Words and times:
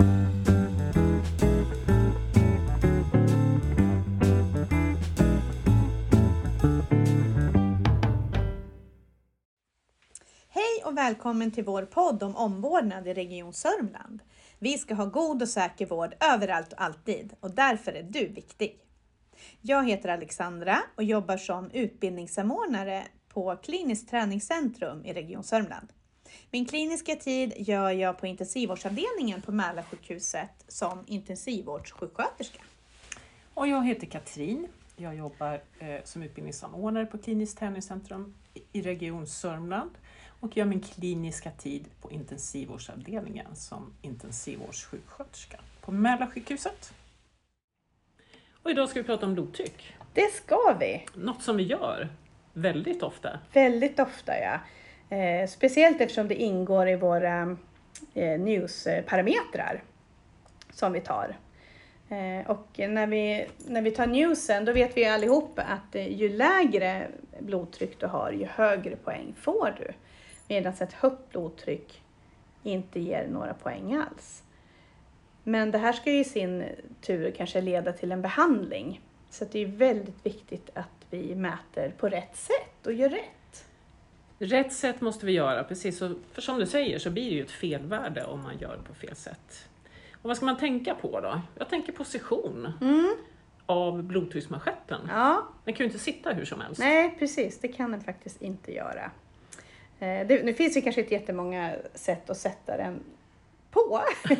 Hej 0.00 0.06
och 10.84 10.96
välkommen 10.96 11.50
till 11.50 11.64
vår 11.64 11.82
podd 11.82 12.22
om 12.22 12.36
omvårdnad 12.36 13.08
i 13.08 13.14
Region 13.14 13.52
Sörmland. 13.52 14.20
Vi 14.58 14.78
ska 14.78 14.94
ha 14.94 15.04
god 15.04 15.42
och 15.42 15.48
säker 15.48 15.86
vård 15.86 16.14
överallt 16.34 16.72
och 16.72 16.80
alltid 16.82 17.34
och 17.40 17.54
därför 17.54 17.92
är 17.92 18.02
du 18.02 18.26
viktig. 18.26 18.80
Jag 19.60 19.88
heter 19.88 20.08
Alexandra 20.08 20.78
och 20.96 21.04
jobbar 21.04 21.36
som 21.36 21.70
utbildningssamordnare 21.70 23.04
på 23.28 23.56
Kliniskt 23.56 24.10
träningscentrum 24.10 25.04
i 25.04 25.12
Region 25.12 25.42
Sörmland. 25.42 25.88
Min 26.50 26.64
kliniska 26.66 27.16
tid 27.16 27.52
gör 27.56 27.90
jag 27.90 28.18
på 28.18 28.26
intensivvårdsavdelningen 28.26 29.42
på 29.42 29.52
Mälarsjukhuset 29.52 30.64
som 30.68 31.04
intensivvårdssjuksköterska. 31.06 32.62
Och 33.54 33.68
jag 33.68 33.86
heter 33.86 34.06
Katrin. 34.06 34.68
Jag 34.96 35.14
jobbar 35.16 35.60
eh, 35.78 36.00
som 36.04 36.22
utbildningssamordnare 36.22 37.06
på 37.06 37.18
Kliniskt 37.18 37.58
träningscentrum 37.58 38.34
i- 38.54 38.78
i 38.78 38.82
Region 38.82 39.26
Sörmland 39.26 39.90
och 40.40 40.56
gör 40.56 40.64
min 40.64 40.80
kliniska 40.80 41.50
tid 41.50 41.84
på 42.00 42.10
intensivvårdsavdelningen 42.10 43.56
som 43.56 43.92
intensivvårdssjuksköterska 44.02 45.60
på 45.80 45.92
Mälarsjukhuset. 45.92 46.92
Och 48.62 48.70
idag 48.70 48.88
ska 48.88 49.00
vi 49.00 49.06
prata 49.06 49.26
om 49.26 49.34
blodtryck. 49.34 49.94
Det 50.14 50.32
ska 50.34 50.76
vi! 50.80 51.06
Något 51.14 51.42
som 51.42 51.56
vi 51.56 51.62
gör 51.62 52.08
väldigt 52.52 53.02
ofta. 53.02 53.38
Väldigt 53.52 53.98
ofta 54.00 54.38
ja. 54.40 54.60
Eh, 55.10 55.48
speciellt 55.48 56.00
eftersom 56.00 56.28
det 56.28 56.34
ingår 56.34 56.88
i 56.88 56.96
våra 56.96 57.56
eh, 58.14 58.40
newsparametrar 58.40 59.82
som 60.72 60.92
vi 60.92 61.00
tar. 61.00 61.36
Eh, 62.08 62.50
och 62.50 62.78
när 62.78 63.06
vi, 63.06 63.46
när 63.66 63.82
vi 63.82 63.90
tar 63.90 64.06
newsen 64.06 64.64
då 64.64 64.72
vet 64.72 64.96
vi 64.96 65.04
allihop 65.04 65.58
att 65.58 65.94
eh, 65.94 66.08
ju 66.08 66.28
lägre 66.28 67.08
blodtryck 67.38 68.00
du 68.00 68.06
har 68.06 68.32
ju 68.32 68.46
högre 68.46 68.96
poäng 68.96 69.34
får 69.40 69.74
du. 69.78 69.92
Medan 70.48 70.72
ett 70.72 70.92
högt 70.92 71.30
blodtryck 71.30 72.02
inte 72.62 73.00
ger 73.00 73.28
några 73.28 73.54
poäng 73.54 73.94
alls. 73.94 74.42
Men 75.42 75.70
det 75.70 75.78
här 75.78 75.92
ska 75.92 76.10
ju 76.10 76.18
i 76.18 76.24
sin 76.24 76.64
tur 77.00 77.30
kanske 77.30 77.60
leda 77.60 77.92
till 77.92 78.12
en 78.12 78.22
behandling. 78.22 79.00
Så 79.30 79.44
att 79.44 79.52
det 79.52 79.62
är 79.62 79.66
väldigt 79.66 80.26
viktigt 80.26 80.70
att 80.74 81.06
vi 81.10 81.34
mäter 81.34 81.92
på 81.98 82.08
rätt 82.08 82.36
sätt 82.36 82.86
och 82.86 82.92
gör 82.92 83.08
rätt. 83.08 83.39
Rätt 84.42 84.72
sätt 84.72 85.00
måste 85.00 85.26
vi 85.26 85.32
göra, 85.32 85.64
precis. 85.64 85.98
Så, 85.98 86.14
för 86.32 86.42
som 86.42 86.58
du 86.58 86.66
säger 86.66 86.98
så 86.98 87.10
blir 87.10 87.24
det 87.30 87.36
ju 87.36 87.42
ett 87.42 87.50
felvärde 87.50 88.24
om 88.24 88.42
man 88.42 88.58
gör 88.58 88.76
på 88.88 88.94
fel 88.94 89.16
sätt. 89.16 89.68
Och 90.22 90.28
vad 90.28 90.36
ska 90.36 90.46
man 90.46 90.56
tänka 90.58 90.94
på 90.94 91.20
då? 91.20 91.40
Jag 91.58 91.68
tänker 91.68 91.92
position 91.92 92.72
av 93.66 94.02
blodtrycksmanschetten. 94.02 95.00
Ja, 95.08 95.48
Den 95.64 95.74
kan 95.74 95.84
ju 95.84 95.88
inte 95.92 95.98
sitta 96.04 96.32
hur 96.32 96.44
som 96.44 96.60
helst. 96.60 96.80
nej 96.80 97.16
precis, 97.18 97.58
det 97.60 97.68
kan 97.68 97.90
den 97.90 98.00
faktiskt 98.00 98.42
inte 98.42 98.72
göra. 98.74 99.10
Eh, 99.98 100.26
Det, 100.26 100.44
nu 100.44 100.54
finns 100.54 100.74
det 100.74 100.80
kanske 100.80 101.00
inte 101.00 101.14
jättemånga 101.14 101.74
sätt 101.94 102.30
att 102.30 102.36
sätta 102.38 102.76
den 102.76 103.00
på. 103.70 104.02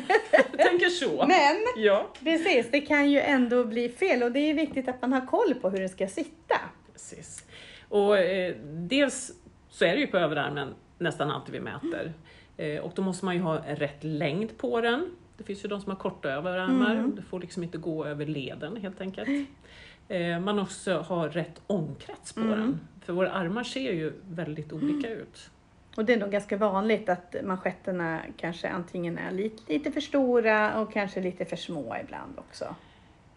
Jag 0.51 0.67
tänker 0.69 0.89
så. 0.89 1.25
Men 1.27 1.57
Ja, 1.83 2.07
precis, 2.23 2.65
det 2.71 2.81
kan 2.81 3.11
ju 3.11 3.19
ändå 3.19 3.63
bli 3.65 3.89
fel 3.89 4.23
och 4.23 4.31
det 4.31 4.39
är 4.39 4.53
viktigt 4.53 4.87
att 4.87 5.01
man 5.01 5.13
har 5.13 5.25
koll 5.25 5.55
på 5.55 5.69
hur 5.69 5.79
den 5.79 5.89
ska 5.89 6.07
sitta. 6.07 6.55
precis. 6.93 7.43
Och 7.89 8.17
eh, 8.17 8.55
dels 8.65 9.31
så 9.71 9.85
är 9.85 9.93
det 9.93 9.99
ju 9.99 10.07
på 10.07 10.17
överarmen 10.17 10.73
nästan 10.97 11.31
alltid 11.31 11.53
vi 11.53 11.59
mäter. 11.59 12.13
Eh, 12.57 12.79
och 12.81 12.91
då 12.95 13.01
måste 13.01 13.25
man 13.25 13.35
ju 13.35 13.41
ha 13.41 13.57
rätt 13.67 14.03
längd 14.03 14.57
på 14.57 14.81
den. 14.81 15.11
Det 15.37 15.43
finns 15.43 15.65
ju 15.65 15.69
de 15.69 15.81
som 15.81 15.91
har 15.91 15.97
korta 15.97 16.29
överarmar. 16.29 16.91
Mm. 16.95 17.15
Det 17.15 17.21
får 17.21 17.39
liksom 17.39 17.63
inte 17.63 17.77
gå 17.77 18.05
över 18.05 18.25
leden 18.25 18.75
helt 18.77 19.01
enkelt. 19.01 19.29
Eh, 20.07 20.39
man 20.39 20.59
också 20.59 20.97
har 20.97 21.29
rätt 21.29 21.61
omkrets 21.67 22.33
på 22.33 22.39
Mm. 22.41 22.59
den. 22.59 22.79
För 23.05 23.13
våra 23.13 23.31
armar 23.31 23.63
ser 23.63 23.91
ju 23.91 24.13
väldigt 24.29 24.73
olika 24.73 25.09
ut. 25.09 25.49
Och 25.95 26.05
det 26.05 26.13
är 26.13 26.17
nog 26.17 26.31
ganska 26.31 26.57
vanligt 26.57 27.09
att 27.09 27.35
manschetterna 27.43 28.19
kanske 28.37 28.69
antingen 28.69 29.17
är 29.17 29.31
lite, 29.31 29.73
lite 29.73 29.91
för 29.91 30.01
stora 30.01 30.79
och 30.81 30.93
kanske 30.93 31.21
lite 31.21 31.45
för 31.45 31.55
små 31.55 31.95
ibland 32.03 32.39
också. 32.39 32.75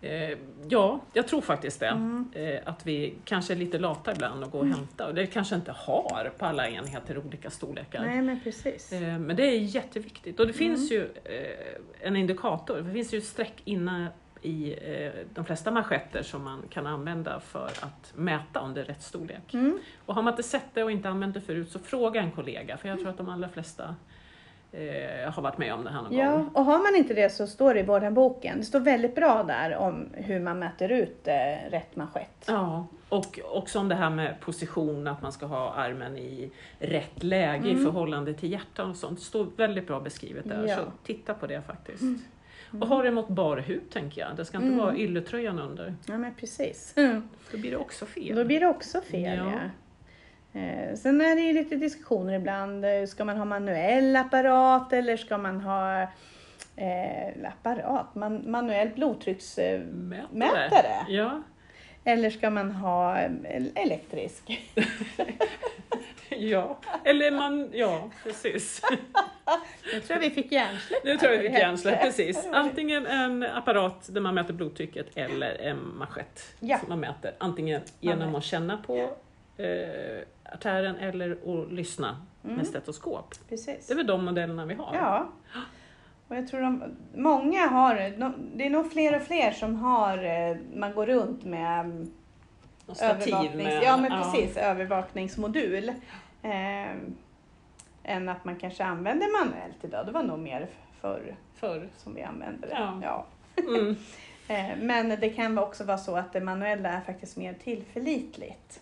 Eh, 0.04 0.38
ja, 0.68 1.00
jag 1.12 1.28
tror 1.28 1.40
faktiskt 1.40 1.80
det. 1.80 1.86
Mm. 1.86 2.30
Eh, 2.34 2.58
att 2.64 2.86
vi 2.86 3.14
kanske 3.24 3.54
är 3.54 3.56
lite 3.56 3.78
lata 3.78 4.12
ibland 4.12 4.44
och 4.44 4.50
går 4.50 4.60
och 4.60 4.66
hämtar. 4.66 5.08
Och 5.08 5.14
det 5.14 5.26
kanske 5.26 5.54
inte 5.54 5.72
har 5.72 6.32
på 6.38 6.46
alla 6.46 6.68
enheter 6.68 7.18
olika 7.18 7.50
storlekar. 7.50 8.00
Nej 8.06 8.22
men 8.22 8.40
precis. 8.40 8.92
Eh, 8.92 9.18
Men 9.18 9.36
det 9.36 9.42
är 9.46 9.58
jätteviktigt. 9.58 10.40
Och 10.40 10.46
det 10.46 10.52
finns 10.52 10.90
Mm. 10.90 11.02
ju 11.02 11.34
eh, 11.34 12.06
en 12.08 12.16
indikator. 12.16 12.80
Det 12.80 12.92
finns 12.92 13.14
ju 13.14 13.20
streck 13.20 13.54
inne 13.64 14.08
i 14.42 14.72
eh, 14.72 15.12
de 15.34 15.44
flesta 15.44 15.70
manschetter 15.70 16.22
som 16.22 16.44
man 16.44 16.62
kan 16.70 16.86
använda 16.86 17.40
för 17.40 17.66
att 17.80 18.12
mäta 18.14 18.60
om 18.60 18.74
det 18.74 18.80
är 18.80 18.84
rätt 18.84 19.02
storlek. 19.02 19.54
Mm. 19.54 19.78
Och 20.06 20.14
har 20.14 20.22
man 20.22 20.32
inte 20.32 20.42
sett 20.42 20.74
det 20.74 20.84
och 20.84 20.90
inte 20.90 21.08
använt 21.08 21.34
det 21.34 21.40
förut 21.40 21.70
så 21.70 21.78
fråga 21.78 22.20
en 22.20 22.30
kollega. 22.30 22.76
För 22.76 22.88
jag 22.88 22.98
tror 22.98 23.08
att 23.08 23.16
de 23.16 23.28
allra 23.28 23.48
flesta 23.48 23.94
eh, 24.74 25.32
har 25.32 25.42
varit 25.42 25.58
med 25.58 25.74
om 25.74 25.84
det 25.84 25.90
här 25.90 26.02
någon 26.02 26.12
Ja, 26.16 26.30
gång. 26.32 26.48
och 26.54 26.64
har 26.64 26.78
man 26.78 26.96
inte 26.96 27.14
det 27.14 27.30
så 27.30 27.46
står 27.46 27.74
det 27.74 27.80
i 27.80 27.82
vårdhandboken. 27.82 28.58
Det 28.58 28.64
står 28.64 28.80
väldigt 28.80 29.14
bra 29.14 29.42
där 29.42 29.76
om 29.76 30.08
hur 30.12 30.40
man 30.40 30.58
mäter 30.58 30.92
ut 30.92 31.28
eh, 31.28 31.70
rätt 31.70 31.96
manschett. 31.96 32.44
Ja, 32.46 32.86
och 33.08 33.40
också 33.44 33.78
om 33.78 33.88
det 33.88 33.94
här 33.94 34.10
med 34.10 34.40
position, 34.40 35.06
att 35.08 35.22
man 35.22 35.32
ska 35.32 35.46
ha 35.46 35.72
armen 35.74 36.16
i 36.18 36.50
rätt 36.78 37.22
läge 37.22 37.68
i 37.68 37.72
Mm. 37.72 37.84
förhållande 37.84 38.34
till 38.34 38.52
hjärtan 38.52 38.90
och 38.90 38.96
sånt. 38.96 39.18
Det 39.18 39.24
står 39.24 39.46
väldigt 39.56 39.86
bra 39.86 40.00
beskrivet 40.00 40.48
där, 40.48 40.66
Ja. 40.66 40.76
så 40.76 40.82
titta 41.04 41.34
på 41.34 41.46
det 41.46 41.62
faktiskt. 41.62 42.02
Och 42.80 42.86
ha 42.88 43.02
det 43.02 43.10
mot 43.10 43.28
bar 43.28 43.56
hud 43.56 43.90
tänker 43.92 44.20
jag, 44.20 44.36
det 44.36 44.44
ska 44.44 44.56
inte 44.58 44.66
Mm. 44.68 44.78
vara 44.78 44.96
ylletröjan 44.96 45.58
under. 45.58 45.94
Ja 46.06 46.18
men 46.18 46.34
precis. 46.34 46.94
Då 47.52 47.58
blir 47.58 47.70
det 47.70 47.76
också 47.76 48.06
fel. 48.06 48.36
Då 48.36 48.44
blir 48.44 48.60
det 48.60 48.66
också 48.66 49.00
fel 49.00 49.38
ja. 49.38 49.44
Ja. 49.52 49.58
Eh, 50.54 50.94
sen 50.96 51.20
är 51.20 51.34
det 51.36 51.40
ju 51.42 51.52
lite 51.52 51.76
diskussioner 51.76 52.34
ibland. 52.34 52.84
Eh, 52.84 53.04
Ska 53.06 53.24
man 53.24 53.36
ha 53.36 53.44
manuell 53.44 54.16
apparat 54.16 54.92
eller 54.92 55.16
ska 55.16 55.38
man 55.38 55.60
ha 55.60 56.02
eh, 56.76 57.48
apparat, 57.48 58.14
man, 58.14 58.50
manuell 58.50 58.88
blodtrycksmätare? 58.88 60.26
Mätare. 60.32 61.06
Ja, 61.08 61.42
Eller 62.04 62.30
ska 62.30 62.50
man 62.50 62.70
ha 62.70 63.18
eh, 63.18 63.30
elektrisk? 63.74 64.68
ja. 66.28 66.78
Eller 67.04 67.30
man, 67.30 67.70
ja 67.72 68.10
precis. 68.24 68.82
Nu 69.92 70.00
tror 70.00 70.16
jag 70.22 70.28
vi 70.28 70.30
fick 70.30 70.52
hjärnsläpp. 70.52 71.04
Nu 71.04 71.16
tror 71.16 71.32
jag 71.32 71.42
vi 71.42 71.48
fick 71.48 71.58
hjärnsläpp, 71.58 72.00
precis. 72.00 72.48
Antingen 72.52 73.06
en 73.06 73.42
apparat 73.42 74.08
där 74.14 74.20
man 74.20 74.34
mäter 74.34 74.54
blodtrycket 74.54 75.06
eller 75.16 75.54
en 75.60 75.96
manschett 75.96 76.54
Ja. 76.60 76.78
som 76.78 76.88
man 76.88 77.00
mäter. 77.00 77.34
Antingen 77.38 77.80
genom 78.00 78.34
att 78.34 78.44
känna 78.44 78.76
på 78.76 79.10
eh, 79.56 80.22
artären 80.54 80.96
eller 80.96 81.30
att 81.32 81.72
lyssna 81.72 82.26
Mm. 82.44 82.56
med 82.56 82.66
stetoskop. 82.66 83.34
Precis. 83.48 83.86
Det 83.86 83.92
är 83.94 83.96
väl 83.96 84.06
de 84.06 84.24
modellerna 84.24 84.64
vi 84.66 84.74
har. 84.74 84.94
Ja. 84.94 85.28
Och 86.28 86.36
jag 86.36 86.48
tror 86.48 86.60
de, 86.60 86.82
många 87.14 87.66
har, 87.66 87.94
det 88.56 88.66
är 88.66 88.70
nog 88.70 88.92
fler 88.92 89.16
och 89.16 89.22
fler 89.22 89.52
som 89.52 89.74
har, 89.76 90.24
eh, 90.24 90.56
man 90.74 90.94
går 90.94 91.06
runt 91.06 91.44
med 91.44 92.06
stativ 92.92 93.34
övervaknings, 93.34 93.54
med, 93.64 93.82
ja 93.82 93.96
men 93.96 94.10
precis, 94.10 94.56
övervakningsmodul. 94.56 95.88
Eh, 96.42 96.90
än 98.04 98.28
att 98.28 98.44
man 98.44 98.56
kanske 98.56 98.84
använder 98.84 99.44
manuellt 99.44 99.84
idag. 99.84 100.06
Det 100.06 100.12
var 100.12 100.22
nog 100.22 100.38
mer 100.38 100.68
förr 101.00 101.36
Förr. 101.54 101.88
som 101.96 102.14
vi 102.14 102.22
använde 102.22 102.66
det. 102.66 102.74
Ja. 102.78 103.00
Ja. 103.02 103.26
Mm. 103.74 103.96
Eh, 104.48 104.76
men 104.80 105.08
det 105.08 105.28
kan 105.30 105.58
också 105.58 105.84
vara 105.84 105.98
så 105.98 106.16
att 106.16 106.32
det 106.32 106.40
manuella 106.40 106.88
är 106.88 107.00
faktiskt 107.00 107.36
mer 107.36 107.54
tillförlitligt. 107.54 108.80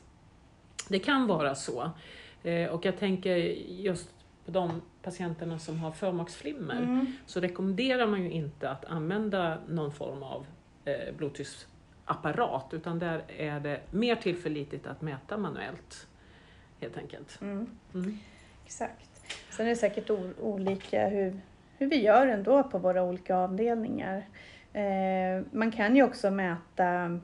Det 0.89 0.99
kan 0.99 1.27
vara 1.27 1.55
så. 1.55 1.91
Eh, 2.43 2.71
och 2.71 2.85
jag 2.85 2.99
tänker 2.99 3.37
just 3.37 4.11
på 4.45 4.51
de 4.51 4.83
patienterna 5.03 5.59
som 5.59 5.79
har 5.79 5.91
förmaksflimmer 5.91 6.83
Mm. 6.83 7.07
så 7.27 7.41
rekommenderar 7.41 8.07
man 8.07 8.23
ju 8.23 8.31
inte 8.31 8.71
att 8.71 8.85
använda 8.85 9.59
någon 9.69 9.93
form 9.93 10.23
av 10.23 10.47
eh, 10.85 11.15
blodtrycksapparat 11.17 12.67
utan 12.75 12.99
där 12.99 13.23
är 13.29 13.61
det 13.61 13.81
mer 13.91 14.17
tillförlitligt 14.17 14.87
att 14.87 15.03
mäta 15.03 15.37
manuellt. 15.37 16.07
Helt 16.81 16.97
enkelt. 16.99 17.39
Mm. 17.41 17.67
Mm. 17.95 18.19
Exakt. 18.65 19.11
Sen 19.51 19.67
är 19.67 19.71
det 19.71 19.77
säkert 19.77 20.11
olika 20.41 21.09
hur, 21.09 21.41
hur 21.79 21.87
vi 21.87 22.03
gör 22.03 22.27
ändå 22.27 22.63
på 22.63 22.79
våra 22.79 23.03
olika 23.03 23.37
avdelningar. 23.37 24.27
Eh, 24.73 25.45
man 25.53 25.73
kan 25.73 25.97
ju 25.97 26.03
också 26.03 26.31
mäta 26.31 27.21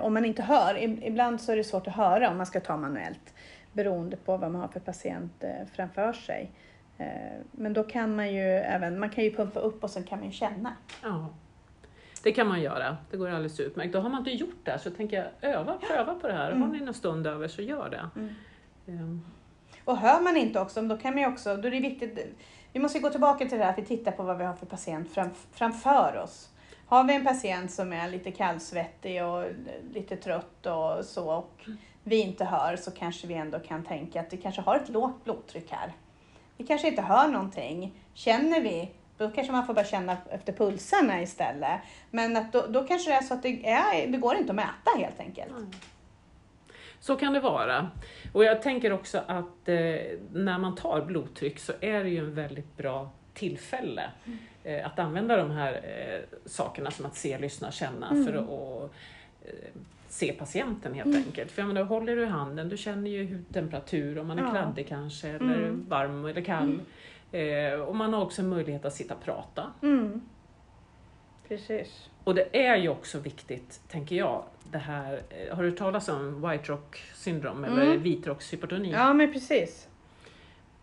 om 0.00 0.14
man 0.14 0.24
inte 0.24 0.42
hör. 0.42 0.74
Ib- 0.74 1.02
Ibland 1.06 1.40
så 1.40 1.52
är 1.52 1.56
det 1.56 1.64
svårt 1.64 1.86
att 1.86 1.94
höra 1.96 2.30
om 2.30 2.36
man 2.36 2.46
ska 2.46 2.60
ta 2.60 2.76
manuellt 2.76 3.34
beroende 3.72 4.16
på 4.16 4.36
vad 4.36 4.50
man 4.52 4.60
har 4.60 4.68
för 4.68 4.80
patient 4.80 5.44
eh, 5.44 5.50
framför 5.74 6.12
sig. 6.12 6.50
Eh, 6.98 7.06
men 7.52 7.72
då 7.72 7.82
kan 7.82 8.16
man 8.16 8.32
ju 8.34 8.42
även, 8.58 8.98
man 8.98 9.10
kan 9.10 9.24
ju 9.24 9.34
pumpa 9.36 9.60
upp 9.60 9.84
och 9.84 9.90
sen 9.90 10.04
kan 10.04 10.18
man 10.18 10.26
ju 10.26 10.32
känna. 10.32 10.72
Ja. 11.02 11.28
Det 12.24 12.32
kan 12.32 12.46
man 12.46 12.60
göra, 12.60 12.96
det 13.10 13.16
går 13.16 13.28
alldeles 13.28 13.60
utmärkt. 13.60 13.92
Då 13.92 14.00
har 14.00 14.08
man 14.10 14.18
inte 14.18 14.30
gjort 14.30 14.64
det 14.64 14.78
så 14.78 14.90
tänker 14.90 15.16
jag 15.40 15.50
öva, 15.54 15.78
pröva 15.88 16.14
på 16.14 16.28
det 16.28 16.34
här. 16.34 16.44
Har 16.44 16.52
Mm. 16.52 16.70
ni 16.70 16.80
någon 16.80 16.94
stund 16.94 17.26
över 17.26 17.48
så 17.48 17.62
gör 17.62 17.90
det. 17.90 18.20
Mm. 18.20 18.34
Ehm, 18.88 19.20
Och 19.84 19.96
hör 19.98 20.20
man 20.22 20.36
inte 20.36 20.60
också, 20.60 20.82
då 20.82 20.96
kan 20.96 21.14
man 21.14 21.22
ju 21.22 21.28
också, 21.28 21.56
då 21.56 21.68
är 21.68 21.72
det 21.72 21.80
viktigt, 21.80 22.18
vi 22.72 22.80
måste 22.80 22.98
gå 22.98 23.10
tillbaka 23.10 23.46
till 23.46 23.58
det 23.58 23.64
här 23.64 23.70
att 23.72 23.78
vi 23.78 23.84
tittar 23.84 24.12
på 24.12 24.22
vad 24.22 24.38
vi 24.38 24.44
har 24.44 24.54
för 24.54 24.66
patient 24.66 25.10
fram, 25.14 25.30
framför 25.52 26.16
oss. 26.24 26.48
Har 26.92 27.04
vi 27.04 27.14
en 27.14 27.24
patient 27.24 27.70
som 27.70 27.92
är 27.92 28.10
lite 28.10 28.30
kallsvettig 28.30 29.24
och 29.24 29.44
lite 29.92 30.16
trött 30.16 30.66
och 30.66 31.04
så 31.04 31.30
och 31.30 31.64
vi 32.04 32.20
inte 32.20 32.44
hör 32.44 32.76
så 32.76 32.90
kanske 32.90 33.26
vi 33.26 33.34
ändå 33.34 33.58
kan 33.58 33.84
tänka 33.84 34.20
att 34.20 34.32
vi 34.32 34.36
kanske 34.36 34.62
har 34.62 34.76
ett 34.76 34.88
lågt 34.88 35.24
blodtryck 35.24 35.70
här. 35.70 35.92
Vi 36.56 36.66
kanske 36.66 36.88
inte 36.88 37.02
hör 37.02 37.28
någonting. 37.28 38.02
Känner 38.14 38.60
vi, 38.60 38.90
då 39.16 39.30
kanske 39.30 39.52
man 39.52 39.66
får 39.66 39.74
börja 39.74 39.88
känna 39.88 40.16
efter 40.30 40.52
pulserna 40.52 41.22
istället. 41.22 41.80
Men 42.10 42.36
att 42.36 42.52
då, 42.52 42.66
då 42.68 42.86
kanske 42.86 43.10
det 43.10 43.16
är 43.16 43.22
så 43.22 43.34
att 43.34 43.42
det, 43.42 43.68
är, 43.70 44.06
det 44.06 44.18
går 44.18 44.36
inte 44.36 44.52
att 44.52 44.56
mäta 44.56 44.90
helt 44.98 45.20
enkelt. 45.20 45.50
Mm. 45.50 45.70
Så 47.00 47.16
kan 47.16 47.32
det 47.32 47.40
vara. 47.40 47.90
Och 48.32 48.44
jag 48.44 48.62
tänker 48.62 48.92
också 48.92 49.18
att 49.26 49.68
eh, 49.68 49.76
när 50.32 50.58
man 50.58 50.74
tar 50.74 51.00
blodtryck 51.00 51.58
så 51.58 51.72
är 51.80 52.04
det 52.04 52.10
ju 52.10 52.18
en 52.18 52.34
väldigt 52.34 52.76
bra 52.76 53.10
tillfälle 53.34 54.10
eh, 54.64 54.86
att 54.86 54.98
använda 54.98 55.36
de 55.36 55.50
här 55.50 55.72
eh, 55.72 56.38
sakerna 56.46 56.90
som 56.90 57.06
att 57.06 57.16
se, 57.16 57.38
lyssna, 57.38 57.72
känna 57.72 58.10
mm. 58.10 58.26
för 58.26 58.34
att 58.34 58.90
eh, 59.44 59.80
se 60.08 60.32
patienten 60.32 60.94
helt 60.94 61.06
mm. 61.06 61.22
enkelt. 61.26 61.50
För 61.50 61.62
jag 61.62 61.68
menar, 61.68 61.82
håller 61.82 62.16
du 62.16 62.26
handen, 62.26 62.68
du 62.68 62.76
känner 62.76 63.10
ju 63.10 63.24
hur 63.24 63.42
temperatur, 63.52 64.18
om 64.18 64.26
man 64.26 64.38
är 64.38 64.42
ja. 64.42 64.50
kladdig 64.50 64.88
kanske, 64.88 65.28
eller 65.28 65.56
mm. 65.56 65.88
varm 65.88 66.24
eller 66.24 66.42
kall. 66.42 66.80
Mm. 67.32 67.74
Eh, 67.74 67.80
och 67.80 67.96
man 67.96 68.12
har 68.12 68.22
också 68.22 68.42
möjlighet 68.42 68.84
att 68.84 68.94
sitta 68.94 69.14
och 69.14 69.24
prata. 69.24 69.72
Mm. 69.82 70.20
Precis. 71.48 72.10
Och 72.24 72.34
det 72.34 72.66
är 72.66 72.76
ju 72.76 72.88
också 72.88 73.18
viktigt, 73.18 73.80
tänker 73.88 74.16
jag, 74.16 74.44
det 74.70 74.78
här, 74.78 75.22
eh, 75.30 75.56
har 75.56 75.62
du 75.62 75.70
talat 75.70 76.08
om 76.08 76.50
white 76.50 76.72
rock 76.72 77.02
syndrom 77.14 77.64
eller 77.64 77.86
mm. 77.86 78.02
vitrockshypotoni? 78.02 78.90
Ja, 78.92 79.12
men 79.12 79.32
precis. 79.32 79.88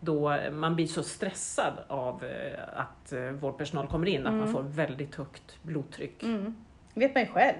Då 0.00 0.36
man 0.52 0.74
blir 0.74 0.86
så 0.86 1.02
stressad 1.02 1.72
av 1.88 2.24
eh, 2.24 2.80
att 2.80 3.12
eh, 3.12 3.20
vårdpersonal 3.20 3.86
kommer 3.86 4.06
in, 4.06 4.20
mm. 4.20 4.26
att 4.26 4.38
man 4.38 4.48
mm. 4.48 4.52
får 4.52 4.76
väldigt 4.76 5.14
högt 5.14 5.62
blodtryck. 5.62 6.22
Mm. 6.22 6.56
Vet 6.94 7.14
man 7.14 7.22
ju 7.24 7.28
själv. 7.28 7.56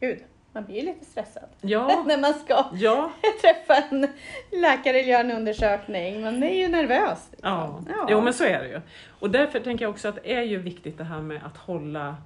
Gud, 0.00 0.18
man 0.52 0.64
blir 0.64 0.76
ju 0.76 0.82
lite 0.82 1.04
stressad 1.04 1.48
ja. 1.60 2.02
när 2.06 2.18
man 2.18 2.34
ska 2.34 2.64
ja. 2.72 3.12
träffa 3.40 3.74
en 3.90 4.08
läkare 4.52 4.98
eller 4.98 5.08
göra 5.08 5.20
en 5.20 5.30
undersökning. 5.30 6.20
Man 6.20 6.42
är 6.42 6.54
ju 6.54 6.68
nervös. 6.68 7.28
Liksom. 7.30 7.50
Ja. 7.50 7.82
ja, 7.88 8.06
jo 8.10 8.20
men 8.20 8.34
så 8.34 8.44
är 8.44 8.58
det 8.58 8.68
ju. 8.68 8.80
Och 9.20 9.30
därför 9.30 9.60
tänker 9.60 9.84
jag 9.84 9.90
också 9.90 10.08
att 10.08 10.14
det 10.14 10.34
är 10.34 10.42
ju 10.42 10.58
viktigt 10.58 10.98
det 10.98 11.04
här 11.04 11.20
med 11.20 11.40
att 11.44 11.56
hålla 11.56 12.16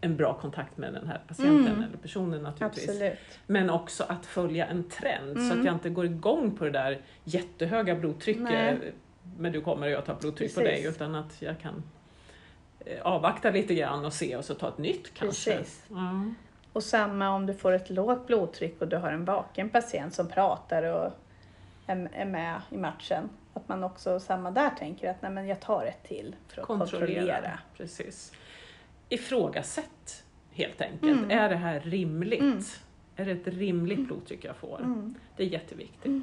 en 0.00 0.16
bra 0.16 0.34
kontakt 0.34 0.76
med 0.76 0.92
den 0.92 1.06
här 1.06 1.20
patienten 1.28 1.66
mm. 1.66 1.82
eller 1.82 1.96
personen 1.96 2.42
naturligtvis. 2.42 2.88
Absolut. 2.88 3.18
Men 3.46 3.70
också 3.70 4.04
att 4.08 4.26
följa 4.26 4.66
en 4.66 4.84
trend 4.88 5.30
mm. 5.30 5.42
så 5.42 5.46
att 5.46 5.52
mm. 5.52 5.66
jag 5.66 5.74
inte 5.74 5.90
går 5.90 6.04
igång 6.04 6.56
på 6.56 6.64
det 6.64 6.70
där 6.70 7.00
jättehöga 7.24 7.94
blodtrycket. 7.94 8.42
Nej. 8.42 8.92
Men 9.38 9.52
du 9.52 9.60
kommer 9.60 9.86
och 9.86 9.92
jag 9.92 10.04
tar 10.04 10.14
blodtryck 10.14 10.54
Precis. 10.54 10.54
på 10.54 10.60
dig 10.60 10.86
utan 10.86 11.14
att 11.14 11.42
jag 11.42 11.60
kan 11.60 11.82
eh, 12.80 13.02
avvakta 13.02 13.50
lite 13.50 13.74
grann 13.74 14.04
och 14.04 14.12
se 14.12 14.36
och 14.36 14.44
så 14.44 14.54
ta 14.54 14.68
ett 14.68 14.78
nytt 14.78 15.14
kanske. 15.14 15.56
Precis. 15.56 15.90
Mm. 15.90 16.34
Och 16.72 16.82
samma 16.82 17.30
om 17.30 17.46
du 17.46 17.54
får 17.54 17.72
ett 17.72 17.90
lågt 17.90 18.26
blodtryck 18.26 18.80
och 18.80 18.88
du 18.88 18.96
har 18.96 19.10
en 19.10 19.24
vaken 19.24 19.70
patient 19.70 20.14
som 20.14 20.28
pratar 20.28 20.82
och 20.82 21.12
är 21.86 22.24
med 22.24 22.60
i 22.70 22.76
matchen. 22.76 23.28
Att 23.54 23.68
man 23.68 23.84
också 23.84 24.20
samma 24.20 24.50
där 24.50 24.70
tänker 24.70 25.10
att 25.10 25.22
nej 25.22 25.30
men 25.30 25.46
jag 25.46 25.60
tar 25.60 25.84
ett 25.84 26.08
till 26.08 26.36
för 26.48 26.60
att 26.60 26.66
kontrollera. 26.66 27.06
kontrollera. 27.06 27.58
Precis 27.76 28.32
ifrågasätt 29.08 30.24
helt 30.50 30.80
enkelt. 30.80 31.18
Mm. 31.18 31.30
Är 31.30 31.48
det 31.48 31.56
här 31.56 31.80
rimligt? 31.80 32.40
Mm. 32.40 32.62
Är 33.16 33.24
det 33.24 33.30
ett 33.30 33.48
rimligt 33.48 34.06
blodtryck 34.06 34.44
jag 34.44 34.56
får? 34.56 34.78
Mm. 34.78 35.14
Det 35.36 35.42
är 35.42 35.46
jätteviktigt. 35.46 36.06
Mm. 36.06 36.22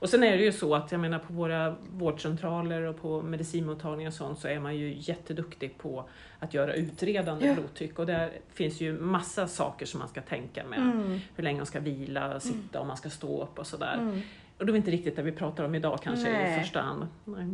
Och 0.00 0.08
sen 0.08 0.22
är 0.22 0.36
det 0.36 0.44
ju 0.44 0.52
så 0.52 0.74
att 0.74 0.92
jag 0.92 1.00
menar 1.00 1.18
på 1.18 1.32
våra 1.32 1.76
vårdcentraler 1.92 2.82
och 2.82 3.02
på 3.02 3.22
medicinmottagningar 3.22 4.10
och 4.10 4.14
sånt 4.14 4.38
så 4.38 4.48
är 4.48 4.60
man 4.60 4.76
ju 4.76 4.96
jätteduktig 4.98 5.78
på 5.78 6.04
att 6.38 6.54
göra 6.54 6.74
utredande 6.74 7.46
ja. 7.46 7.54
blodtryck 7.54 7.98
och 7.98 8.06
där 8.06 8.32
finns 8.52 8.80
ju 8.80 9.00
massa 9.00 9.48
saker 9.48 9.86
som 9.86 9.98
man 9.98 10.08
ska 10.08 10.20
tänka 10.20 10.64
med. 10.64 10.78
Mm. 10.78 11.18
Hur 11.36 11.44
länge 11.44 11.58
man 11.58 11.66
ska 11.66 11.80
vila, 11.80 12.40
sitta, 12.40 12.78
mm. 12.78 12.82
om 12.82 12.88
man 12.88 12.96
ska 12.96 13.10
stå 13.10 13.42
upp 13.42 13.58
och 13.58 13.66
sådär. 13.66 13.98
Mm. 14.00 14.20
Och 14.58 14.66
det 14.66 14.72
är 14.72 14.76
inte 14.76 14.90
riktigt 14.90 15.16
det 15.16 15.22
vi 15.22 15.32
pratar 15.32 15.64
om 15.64 15.74
idag 15.74 15.98
kanske 16.02 16.32
Nej. 16.32 16.56
i 16.56 16.60
första 16.60 16.80
hand. 16.80 17.06
Nej. 17.24 17.46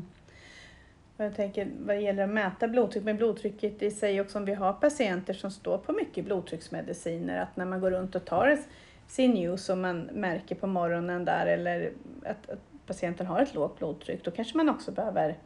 Jag 1.17 1.35
tänker 1.35 1.69
vad 1.79 1.97
det 1.97 2.01
gäller 2.01 2.23
att 2.23 2.31
mäta 2.31 2.69
blodtryck, 2.69 3.05
men 3.05 3.17
blodtrycket 3.17 3.83
i 3.83 3.91
sig 3.91 4.21
också 4.21 4.39
om 4.39 4.45
vi 4.45 4.55
har 4.55 4.73
patienter 4.73 5.35
som 5.35 5.51
står 5.51 5.79
på 5.79 5.93
mycket 5.93 6.25
blodtrycksmediciner, 6.25 7.41
att 7.41 7.57
när 7.57 7.65
man 7.65 7.81
går 7.81 7.91
runt 7.91 8.15
och 8.15 8.25
tar 8.25 8.59
sin 9.07 9.31
news 9.31 9.69
och 9.69 9.79
man 9.79 10.01
märker 10.01 10.55
på 10.55 10.67
morgonen 10.67 11.25
där 11.25 11.47
eller 11.47 11.93
att, 12.25 12.51
att 12.51 12.59
patienten 12.87 13.27
har 13.27 13.43
ett 13.43 13.55
lågt 13.55 13.79
blodtryck, 13.79 14.25
då 14.25 14.31
kanske 14.31 14.57
man 14.57 14.69
också 14.69 14.93
behöver 14.93 15.39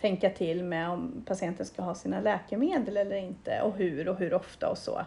tänka 0.00 0.30
till 0.30 0.64
med 0.64 0.88
om 0.88 1.24
patienten 1.26 1.66
ska 1.66 1.82
ha 1.82 1.94
sina 1.94 2.20
läkemedel 2.20 2.96
eller 2.96 3.16
inte 3.16 3.60
och 3.60 3.76
hur 3.76 4.08
och 4.08 4.16
hur 4.16 4.34
ofta 4.34 4.68
och 4.68 4.78
så. 4.78 5.00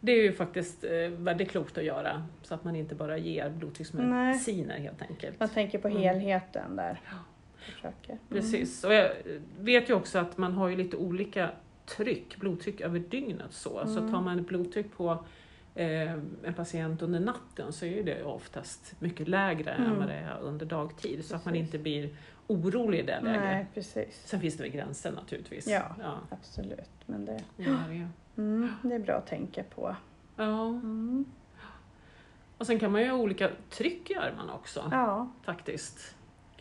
Det 0.00 0.12
är 0.12 0.22
ju 0.22 0.32
faktiskt 0.32 0.84
eh, 0.84 0.90
väldigt 1.08 1.50
klokt 1.50 1.78
att 1.78 1.84
göra 1.84 2.26
så 2.42 2.54
att 2.54 2.64
man 2.64 2.76
inte 2.76 2.94
bara 2.94 3.18
ger 3.18 3.50
blodtrycksmediciner 3.50 4.78
helt 4.78 5.02
enkelt. 5.02 5.40
Man 5.40 5.48
tänker 5.48 5.78
på 5.78 5.88
mm. 5.88 6.02
helheten 6.02 6.76
där 6.76 7.00
försöker. 7.58 8.12
Mm. 8.12 8.20
Precis, 8.28 8.84
och 8.84 8.94
jag 8.94 9.10
vet 9.60 9.90
ju 9.90 9.94
också 9.94 10.18
att 10.18 10.38
man 10.38 10.52
har 10.52 10.68
ju 10.68 10.76
lite 10.76 10.96
olika 10.96 11.50
tryck, 11.86 12.36
blodtryck 12.36 12.80
över 12.80 12.98
dygnet. 12.98 13.52
Så, 13.52 13.80
mm. 13.80 13.94
så 13.94 14.00
tar 14.00 14.20
man 14.20 14.42
blodtryck 14.42 14.96
på 14.96 15.24
eh, 15.74 16.12
en 16.42 16.54
patient 16.56 17.02
under 17.02 17.20
natten 17.20 17.72
så 17.72 17.84
är 17.84 18.04
det 18.04 18.24
oftast 18.24 18.94
mycket 18.98 19.28
lägre 19.28 19.70
mm. 19.70 19.90
än 19.90 19.98
vad 19.98 20.08
det 20.08 20.14
är 20.14 20.40
under 20.40 20.66
dagtid. 20.66 21.10
Precis. 21.10 21.28
Så 21.28 21.36
att 21.36 21.44
man 21.44 21.54
inte 21.54 21.78
blir 21.78 22.10
orolig 22.46 22.98
i 22.98 23.02
det 23.02 23.20
läget. 23.20 23.42
Nej, 23.42 23.66
precis. 23.74 24.22
Sen 24.24 24.40
finns 24.40 24.56
det 24.56 24.62
väl 24.62 24.72
gränser 24.72 25.12
naturligtvis. 25.12 25.66
Ja, 25.66 25.96
ja. 26.02 26.18
absolut. 26.30 26.90
Men 27.06 27.24
det, 27.24 27.42
ja, 27.56 27.76
det. 27.88 28.08
Mm, 28.42 28.72
det 28.82 28.94
är 28.94 28.98
bra 28.98 29.14
att 29.14 29.26
tänka 29.26 29.62
på. 29.62 29.96
Ja. 30.36 30.66
Mm. 30.66 31.24
Och 32.58 32.66
sen 32.66 32.78
kan 32.78 32.92
man 32.92 33.02
ju 33.02 33.08
ha 33.08 33.16
olika 33.16 33.50
tryck 33.70 34.10
i 34.10 34.14
armarna 34.14 34.54
också. 34.54 34.88
Ja. 34.90 35.28
Faktiskt. 35.42 36.14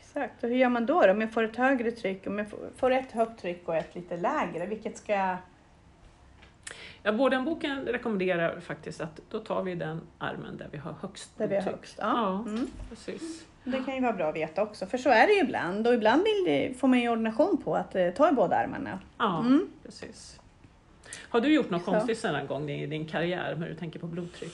Exakt, 0.08 0.44
och 0.44 0.50
hur 0.50 0.58
gör 0.58 0.70
man 0.70 0.86
då, 0.86 1.02
då? 1.02 1.12
Om 1.12 1.22
jag 1.22 1.34
får 1.34 1.44
ett 1.44 1.56
högre 1.56 1.92
tryck, 1.92 2.28
om 2.28 2.38
jag 2.40 2.48
får 2.76 2.92
ett 2.92 3.12
högt 3.12 3.42
tryck 3.42 3.68
och 3.68 3.76
ett 3.76 3.96
lite 3.96 4.18
lägre, 4.18 4.66
vilket 4.66 4.98
ska 4.98 5.14
jag... 5.14 5.38
Ja, 7.04 7.12
Vårdenboken 7.12 7.86
rekommenderar 7.86 8.60
faktiskt 8.60 9.02
att 9.02 9.22
då 9.30 9.40
tar 9.40 9.64
vi 9.64 9.76
den 9.76 10.02
armen 10.18 10.58
där 10.58 10.68
vi 10.72 10.78
har 10.78 10.96
högst 11.02 11.38
Där 11.38 11.48
vi 11.48 11.56
har 11.56 11.62
högst, 11.62 11.96
ja. 12.02 12.44
ja 12.46 12.52
mm. 12.52 12.68
precis. 12.90 13.46
Det 13.64 13.84
kan 13.86 13.96
ju 13.96 14.02
vara 14.02 14.14
bra 14.14 14.30
att 14.30 14.36
veta 14.36 14.62
också, 14.62 14.86
för 14.86 14.98
så 14.98 15.10
är 15.10 15.28
det 15.28 15.34
ju 15.34 15.40
ibland 15.40 15.88
och 15.88 15.94
ibland 15.94 16.24
vill, 16.24 16.76
får 16.76 16.88
man 16.88 17.00
ju 17.00 17.10
ordination 17.10 17.58
på 17.64 17.76
att 17.76 17.96
eh, 17.96 18.10
ta 18.10 18.30
i 18.30 18.32
båda 18.32 18.56
armarna. 18.56 19.00
Ja, 19.18 19.40
mm. 19.40 19.70
precis. 19.84 20.40
Har 21.30 21.42
du 21.42 21.54
gjort 21.54 21.70
något 21.70 21.86
så. 21.86 21.92
konstigt 21.92 22.24
någon 22.24 22.48
gång 22.48 22.70
i 22.70 22.88
din 22.88 23.08
karriär 23.08 23.56
när 23.56 23.70
du 23.70 23.76
tänker 23.76 24.00
på 24.00 24.08
blodtryck? 24.08 24.54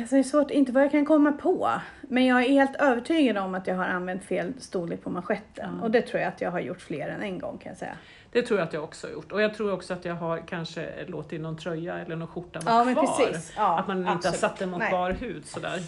Alltså 0.00 0.14
det 0.14 0.20
är 0.20 0.22
svårt, 0.22 0.50
inte 0.50 0.72
vad 0.72 0.82
jag 0.82 0.90
kan 0.90 1.06
komma 1.06 1.32
på. 1.32 1.70
Men 2.00 2.26
jag 2.26 2.44
är 2.44 2.48
helt 2.48 2.76
övertygad 2.76 3.38
om 3.38 3.54
att 3.54 3.66
jag 3.66 3.74
har 3.74 3.84
använt 3.84 4.24
fel 4.24 4.52
storlek 4.58 5.02
på 5.02 5.10
manschetten. 5.10 5.68
Mm. 5.68 5.82
Och 5.82 5.90
det 5.90 6.02
tror 6.02 6.20
jag 6.22 6.28
att 6.28 6.40
jag 6.40 6.50
har 6.50 6.60
gjort 6.60 6.80
fler 6.80 7.08
än 7.08 7.22
en 7.22 7.38
gång 7.38 7.58
kan 7.58 7.70
jag 7.70 7.78
säga. 7.78 7.96
Det 8.32 8.42
tror 8.42 8.58
jag 8.58 8.68
att 8.68 8.72
jag 8.72 8.84
också 8.84 9.06
har 9.06 9.12
gjort. 9.12 9.32
Och 9.32 9.42
jag 9.42 9.54
tror 9.54 9.72
också 9.72 9.94
att 9.94 10.04
jag 10.04 10.14
har 10.14 10.38
kanske 10.38 11.04
låtit 11.06 11.40
någon 11.40 11.56
tröja 11.56 11.98
eller 11.98 12.16
någon 12.16 12.28
skjorta 12.28 12.60
vara 12.60 12.90
ja, 12.90 12.94
kvar. 12.94 13.36
Ja, 13.56 13.78
att 13.78 13.88
man 13.88 13.98
inte 13.98 14.10
absolut. 14.10 14.42
har 14.42 14.48
satt 14.48 14.58
den 14.58 14.70
mot 14.70 14.78
Nej. 14.78 14.90
bar 14.90 15.10
hud 15.10 15.46
sådär. 15.46 15.80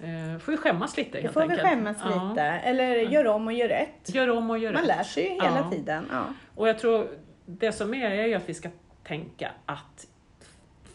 Eh, 0.00 0.38
får 0.38 0.52
vi 0.52 0.58
skämmas 0.58 0.96
lite 0.96 1.20
helt 1.20 1.36
enkelt. 1.36 1.60
får 1.60 1.64
vi 1.64 1.70
skämmas 1.70 1.96
ja. 2.04 2.28
lite. 2.28 2.42
Eller 2.42 2.96
gör 2.96 3.26
om 3.26 3.46
och 3.46 3.52
gör 3.52 3.68
rätt. 3.68 4.14
Gör 4.14 4.30
om 4.30 4.50
och 4.50 4.58
gör 4.58 4.72
man 4.72 4.82
rätt. 4.82 4.88
Man 4.88 4.96
lär 4.96 5.04
sig 5.04 5.24
ju 5.24 5.30
hela 5.30 5.70
tiden. 5.70 6.06
Och 6.54 6.68
jag 6.68 6.78
tror 6.78 7.08
det 7.46 7.72
som 7.72 7.94
är, 7.94 8.10
är 8.10 8.26
ju 8.26 8.34
att 8.34 8.48
vi 8.48 8.54
ska 8.54 8.68
tänka 9.04 9.50
att 9.66 10.06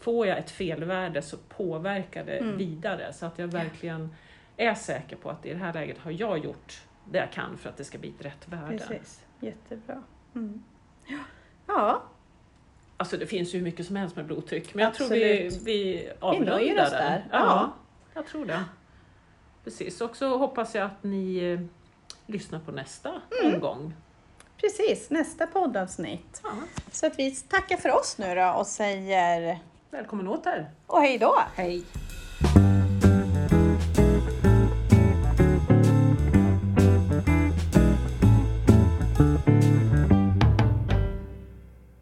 får 0.04 0.26
jag 0.26 0.38
ett 0.38 0.50
felvärde 0.50 1.22
så 1.22 1.36
påverkar 1.36 2.24
det 2.24 2.36
mm. 2.36 2.56
vidare 2.56 3.12
så 3.12 3.26
att 3.26 3.38
jag 3.38 3.48
verkligen 3.48 4.14
är 4.56 4.74
säker 4.74 5.16
på 5.16 5.30
att 5.30 5.46
i 5.46 5.52
det 5.52 5.58
här 5.58 5.72
läget 5.72 5.98
har 5.98 6.10
jag 6.10 6.38
gjort 6.38 6.82
det 7.10 7.18
jag 7.18 7.32
kan 7.32 7.58
för 7.58 7.68
att 7.68 7.76
det 7.76 7.84
ska 7.84 7.98
bli 7.98 8.14
ett 8.18 8.24
rätt 8.24 8.48
värde. 8.48 8.78
Precis, 8.78 9.24
jättebra. 9.40 10.02
Mm. 10.34 10.62
Ja. 11.66 12.02
Alltså 12.96 13.16
det 13.16 13.26
finns 13.26 13.54
ju 13.54 13.58
hur 13.58 13.64
mycket 13.64 13.86
som 13.86 13.96
helst 13.96 14.16
med 14.16 14.26
blodtryck 14.26 14.74
men 14.74 14.84
jag 14.84 14.94
tror 14.94 15.08
vi, 15.08 15.60
vi 15.64 16.10
avrundar 16.20 16.58
vi 16.58 16.80
oss 16.80 16.90
där. 16.90 17.26
Ja, 17.30 17.38
ja, 17.38 17.72
jag 18.14 18.26
tror 18.26 18.46
det. 18.46 18.64
Precis, 19.64 20.00
och 20.00 20.16
så 20.16 20.38
hoppas 20.38 20.74
jag 20.74 20.86
att 20.86 21.02
ni 21.02 21.36
eh, 21.36 21.60
lyssnar 22.26 22.58
på 22.58 22.72
nästa 22.72 23.08
mm. 23.42 23.54
omgång. 23.54 23.94
Precis, 24.56 25.10
nästa 25.10 25.46
poddavsnitt. 25.46 26.40
Ja. 26.42 26.50
Så 26.90 27.06
att 27.06 27.18
vi 27.18 27.30
tackar 27.30 27.76
för 27.76 27.90
oss 27.90 28.18
nu 28.18 28.34
då 28.34 28.54
och 28.58 28.66
säger 28.66 29.60
Välkommen 29.94 30.28
åter! 30.28 30.70
Och 30.86 31.00
hej 31.00 31.18
då! 31.18 31.38
Hej! 31.54 31.84